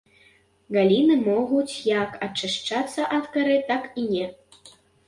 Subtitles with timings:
[0.77, 4.27] Галіны могуць як ачышчацца ад кары, так і не.